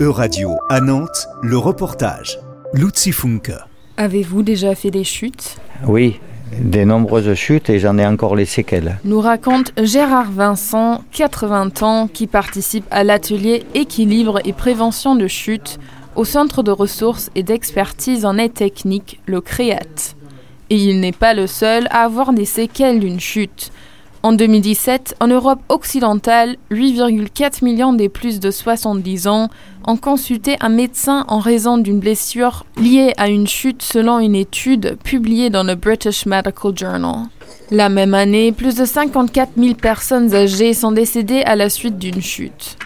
E-Radio 0.00 0.56
à 0.70 0.80
Nantes, 0.80 1.28
le 1.42 1.58
reportage. 1.58 2.38
Luzi 2.72 3.12
Funke. 3.12 3.52
Avez-vous 3.98 4.42
déjà 4.42 4.74
fait 4.74 4.90
des 4.90 5.04
chutes? 5.04 5.58
Oui, 5.86 6.18
des 6.58 6.86
nombreuses 6.86 7.34
chutes 7.34 7.68
et 7.68 7.78
j'en 7.78 7.98
ai 7.98 8.06
encore 8.06 8.34
les 8.34 8.46
séquelles. 8.46 8.98
Nous 9.04 9.20
raconte 9.20 9.74
Gérard 9.76 10.30
Vincent, 10.30 11.04
80 11.12 11.82
ans, 11.82 12.08
qui 12.10 12.26
participe 12.26 12.86
à 12.90 13.04
l'atelier 13.04 13.66
équilibre 13.74 14.40
et 14.46 14.54
prévention 14.54 15.16
de 15.16 15.26
chute 15.26 15.78
au 16.16 16.24
Centre 16.24 16.62
de 16.62 16.70
ressources 16.70 17.30
et 17.34 17.42
d'expertise 17.42 18.24
en 18.24 18.38
aide 18.38 18.54
technique, 18.54 19.20
le 19.26 19.42
CREAT. 19.42 20.16
Et 20.70 20.76
il 20.76 21.00
n'est 21.00 21.12
pas 21.12 21.34
le 21.34 21.46
seul 21.46 21.86
à 21.90 22.04
avoir 22.04 22.32
des 22.32 22.46
séquelles 22.46 23.00
d'une 23.00 23.20
chute. 23.20 23.70
En 24.22 24.32
2017, 24.32 25.16
en 25.20 25.28
Europe 25.28 25.60
occidentale, 25.70 26.56
8,4 26.70 27.64
millions 27.64 27.94
des 27.94 28.10
plus 28.10 28.38
de 28.38 28.50
70 28.50 29.28
ans 29.28 29.48
ont 29.86 29.96
consulté 29.96 30.56
un 30.60 30.68
médecin 30.68 31.24
en 31.28 31.38
raison 31.38 31.78
d'une 31.78 32.00
blessure 32.00 32.66
liée 32.76 33.14
à 33.16 33.30
une 33.30 33.46
chute 33.46 33.82
selon 33.82 34.18
une 34.18 34.34
étude 34.34 34.98
publiée 35.02 35.48
dans 35.48 35.62
le 35.62 35.74
British 35.74 36.26
Medical 36.26 36.76
Journal. 36.76 37.28
La 37.70 37.88
même 37.88 38.12
année, 38.12 38.52
plus 38.52 38.74
de 38.74 38.84
54 38.84 39.52
000 39.56 39.74
personnes 39.74 40.34
âgées 40.34 40.74
sont 40.74 40.92
décédées 40.92 41.42
à 41.42 41.56
la 41.56 41.70
suite 41.70 41.98
d'une 41.98 42.20
chute. 42.20 42.76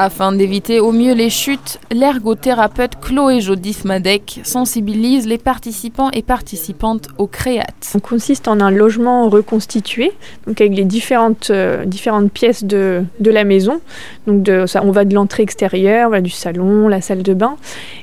Afin 0.00 0.30
d'éviter 0.30 0.78
au 0.78 0.92
mieux 0.92 1.12
les 1.12 1.28
chutes, 1.28 1.80
l'ergothérapeute 1.90 3.00
Chloé 3.00 3.40
Jodif-Madec 3.40 4.42
sensibilise 4.44 5.26
les 5.26 5.38
participants 5.38 6.12
et 6.12 6.22
participantes 6.22 7.08
au 7.18 7.26
créat. 7.26 7.66
On 7.96 7.98
consiste 7.98 8.46
en 8.46 8.60
un 8.60 8.70
logement 8.70 9.28
reconstitué, 9.28 10.12
donc 10.46 10.60
avec 10.60 10.76
les 10.76 10.84
différentes, 10.84 11.50
euh, 11.50 11.84
différentes 11.84 12.30
pièces 12.30 12.62
de, 12.62 13.06
la 13.20 13.42
maison. 13.42 13.80
Donc 14.28 14.48
on 14.48 14.90
va 14.92 15.04
de 15.04 15.16
l'entrée 15.16 15.42
extérieure, 15.42 16.22
du 16.22 16.30
salon, 16.30 16.86
la 16.86 17.00
salle 17.00 17.24
de 17.24 17.34
bain, 17.34 17.56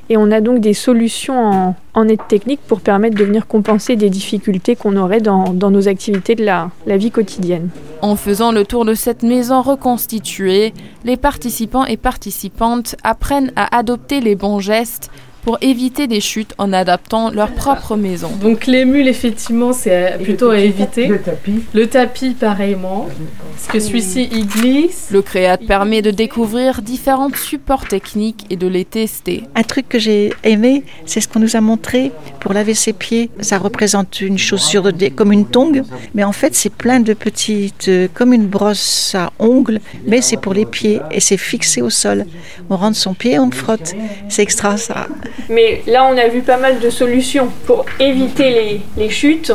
et 0.10 0.18
on 0.18 0.32
a 0.32 0.42
donc 0.42 0.60
des 0.60 0.74
solutions 0.74 1.46
en, 1.46 1.76
en 1.96 2.08
aide 2.08 2.28
technique 2.28 2.60
pour 2.68 2.82
permettre 2.82 3.18
de 3.18 3.24
venir 3.24 3.48
compenser 3.48 3.96
des 3.96 4.10
difficultés 4.10 4.76
qu'on 4.76 4.98
aurait 4.98 5.22
dans, 5.22 5.54
dans, 5.54 5.72
nos 5.72 5.88
activités 5.88 6.36
de 6.36 6.46
la, 6.46 6.70
la 6.86 6.98
vie 6.98 7.10
quotidienne. 7.10 7.70
En 8.02 8.16
faisant 8.16 8.52
le 8.52 8.66
tour 8.66 8.86
de 8.86 8.94
cette 8.94 9.24
maison 9.24 9.62
reconstituée, 9.62 10.74
les 11.06 11.18
participants 11.18 11.86
et 11.86 11.98
participantes 11.98 12.96
apprennent 13.04 13.52
à 13.56 13.76
adopter 13.78 14.20
les 14.20 14.36
bons 14.36 14.60
gestes 14.60 15.10
pour 15.46 15.60
éviter 15.62 16.08
des 16.08 16.22
chutes 16.22 16.56
en 16.58 16.74
adaptant 16.74 17.30
leur 17.30 17.52
propre 17.54 17.96
maison. 17.96 18.32
Donc 18.42 18.66
les 18.66 18.84
mules, 18.84 19.08
effectivement, 19.08 19.74
c'est 19.74 20.18
plutôt 20.24 20.50
à 20.50 20.58
éviter. 20.58 21.06
Le 21.06 21.20
tapis. 21.20 21.64
Le 21.74 21.88
tapis, 21.88 22.32
pareillement. 22.32 23.08
Parce 23.52 23.68
que 23.68 23.80
celui-ci, 23.80 24.28
il 24.32 24.48
glisse. 24.48 25.10
Le 25.12 25.22
créat 25.22 25.58
permet 25.58 26.02
de 26.02 26.10
découvrir 26.10 26.82
différents 26.82 27.30
supports 27.34 27.88
techniques 27.88 28.48
et 28.50 28.56
de 28.56 28.66
les 28.66 28.86
tester. 28.86 29.44
Un 29.54 29.62
truc 29.62 29.88
que 29.88 30.00
j'ai 30.00 30.34
aimé, 30.44 30.84
c'est 31.06 31.22
ce 31.22 31.28
qu'on 31.28 31.40
nous 31.40 31.56
a 31.56 31.62
montré 31.62 32.12
pour 32.40 32.52
laver 32.54 32.74
ses 32.74 32.94
pieds. 32.94 33.30
Ça 33.40 33.60
représente 33.60 34.22
une 34.22 34.40
chaussure 34.40 34.92
de, 34.92 35.10
comme 35.10 35.32
une 35.32 35.46
tongue, 35.46 35.84
mais 36.16 36.24
en 36.24 36.32
fait, 36.32 36.56
c'est 36.56 36.74
plein 36.74 37.00
de 37.00 37.14
petites, 37.14 37.92
comme 38.16 38.34
une 38.34 38.48
brosse 38.48 39.14
à 39.14 39.32
ongles, 39.38 39.80
mais 40.08 40.22
c'est 40.22 40.38
pour 40.38 40.56
les 40.56 40.66
pieds 40.66 41.02
et 41.12 41.20
c'est 41.20 41.38
fixé 41.38 41.84
au 41.84 41.92
sol. 41.92 42.26
On 42.72 42.78
rentre 42.78 42.98
son 42.98 43.14
pied, 43.14 43.38
on 43.38 43.52
frotte. 43.52 43.94
C'est 44.28 44.42
extra, 44.42 44.78
ça. 44.78 45.08
Mais 45.50 45.82
là, 45.88 46.06
on 46.06 46.18
a 46.18 46.28
vu 46.28 46.42
pas 46.42 46.58
mal 46.58 46.80
de 46.80 46.90
solutions 46.90 47.50
pour 47.66 47.86
éviter 48.00 48.50
les, 48.52 48.82
les 48.98 49.10
chutes. 49.10 49.52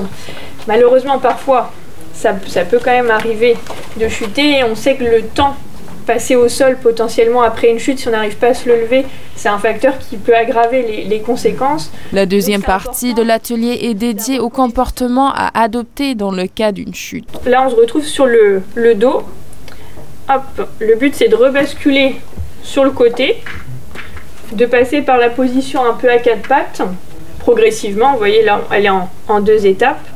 Malheureusement, 0.67 1.19
parfois, 1.19 1.73
ça, 2.15 2.35
ça, 2.47 2.65
peut 2.65 2.79
quand 2.83 2.91
même 2.91 3.11
arriver 3.11 3.57
de 3.99 4.09
chuter 4.09 4.59
et 4.59 4.65
on 4.65 4.75
sait 4.75 4.97
que 4.97 5.05
le 5.05 5.23
temps 5.23 5.57
passé 6.07 6.35
au 6.35 6.49
sol 6.49 6.77
potentiellement 6.83 7.43
après 7.43 7.71
une 7.71 7.79
chute, 7.79 7.99
si 7.99 8.09
on 8.09 8.11
n'arrive 8.11 8.37
pas 8.37 8.49
à 8.49 8.55
se 8.55 8.69
lever, 8.69 9.05
c'est 9.37 9.49
un 9.49 9.59
facteur 9.59 9.99
qui 9.99 10.17
peut 10.17 10.35
aggraver 10.35 10.83
les, 10.83 11.05
les 11.05 11.21
conséquences. 11.21 11.91
La 12.13 12.27
deuxième 12.27 12.63
partie 12.63 13.15
de 13.15 13.23
l'atelier 13.23 13.79
est 13.83 13.95
dédiée 13.95 14.39
au 14.41 14.49
comportement 14.49 15.33
à 15.33 15.51
adopter 15.63 16.15
dans 16.15 16.33
le 16.33 16.47
cas 16.47 16.73
d'une 16.73 16.95
chute. 16.95 17.29
Là, 17.47 17.63
on 17.65 17.71
se 17.71 17.77
retrouve 17.77 18.05
sur 18.05 18.27
le, 18.27 18.63
le 18.75 18.95
dos. 18.95 19.23
Hop, 20.29 20.69
le 20.79 20.97
but 20.97 21.15
c'est 21.15 21.29
de 21.29 21.37
rebasculer 21.37 22.17
sur 22.63 22.85
le 22.85 22.91
côté 22.91 23.43
de 24.53 24.67
passer 24.67 25.03
par 25.03 25.19
la 25.19 25.31
position 25.31 25.85
un 25.85 25.95
peu 25.95 26.11
à 26.11 26.19
quatre 26.19 26.49
pattes, 26.49 26.83
progressivement, 27.39 28.13
vous 28.13 28.19
voyez 28.19 28.45
là, 28.45 28.61
elle 28.73 28.87
est 28.87 28.91
en, 28.91 29.09
en 29.29 29.41
deux 29.41 29.67
étapes, 29.67 30.07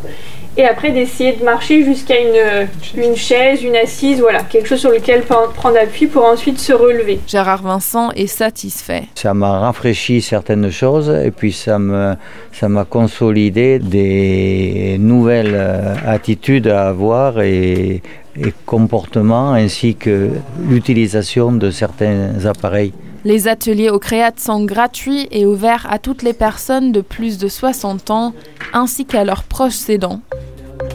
et 0.56 0.64
après 0.64 0.92
d'essayer 0.92 1.32
de 1.32 1.44
marcher 1.44 1.82
jusqu'à 1.84 2.14
une, 2.20 2.68
une 3.02 3.16
chaise, 3.16 3.64
une 3.64 3.74
assise, 3.74 4.20
voilà, 4.20 4.42
quelque 4.42 4.68
chose 4.68 4.78
sur 4.78 4.90
lequel 4.90 5.22
prendre 5.22 5.76
appui 5.82 6.06
pour 6.06 6.24
ensuite 6.24 6.60
se 6.60 6.72
relever. 6.72 7.18
Gérard 7.26 7.62
Vincent 7.62 8.12
est 8.12 8.28
satisfait. 8.28 9.04
Ça 9.16 9.34
m'a 9.34 9.58
rafraîchi 9.58 10.22
certaines 10.22 10.70
choses 10.70 11.10
et 11.10 11.32
puis 11.32 11.52
ça 11.52 11.80
me 11.80 12.14
ça 12.52 12.68
m'a 12.68 12.84
consolidé 12.84 13.80
des 13.80 14.96
nouvelles 15.00 15.60
attitudes 16.06 16.68
à 16.68 16.86
avoir 16.86 17.40
et, 17.40 18.00
et 18.36 18.52
comportements 18.64 19.54
ainsi 19.54 19.96
que 19.96 20.30
l'utilisation 20.68 21.50
de 21.50 21.72
certains 21.72 22.46
appareils. 22.46 22.92
Les 23.24 23.48
ateliers 23.48 23.88
au 23.88 23.98
Créat 23.98 24.34
sont 24.36 24.64
gratuits 24.64 25.28
et 25.30 25.46
ouverts 25.46 25.86
à 25.88 25.98
toutes 25.98 26.22
les 26.22 26.34
personnes 26.34 26.92
de 26.92 27.00
plus 27.00 27.38
de 27.38 27.48
60 27.48 28.10
ans 28.10 28.34
ainsi 28.74 29.06
qu'à 29.06 29.24
leurs 29.24 29.44
proches 29.44 29.88
aidants. 29.88 30.20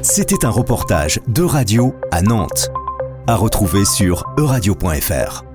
C'était 0.03 0.45
un 0.45 0.51
reportage 0.51 1.19
de 1.27 1.41
radio 1.41 1.95
à 2.11 2.21
Nantes, 2.21 2.69
à 3.27 3.35
retrouver 3.35 3.83
sur 3.83 4.25
euradio.fr. 4.37 5.48